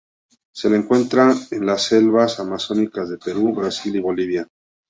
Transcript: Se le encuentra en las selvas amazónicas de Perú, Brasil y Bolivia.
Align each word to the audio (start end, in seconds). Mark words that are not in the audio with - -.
Se 0.51 0.67
le 0.67 0.77
encuentra 0.77 1.31
en 1.51 1.63
las 1.67 1.83
selvas 1.83 2.39
amazónicas 2.39 3.07
de 3.07 3.19
Perú, 3.19 3.53
Brasil 3.53 3.95
y 3.97 3.99
Bolivia. 3.99 4.47